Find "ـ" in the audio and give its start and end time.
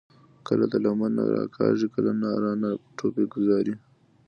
3.77-3.81